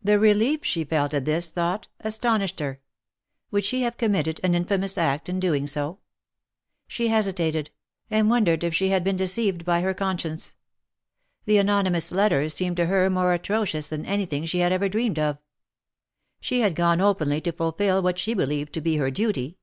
[0.00, 2.80] The relief she felt at this thought astonished her.
[3.50, 5.98] Would she have committed an infamous act in doing so?
[6.86, 7.70] She hesitated,
[8.08, 10.54] and wondered if she had been deceived by her conscience.
[11.44, 15.38] The anonymous letters seemed to her more atrocious than anything she had ever dreamed of.
[16.38, 19.58] She had gone openly to fulfil what she believed to be her duty.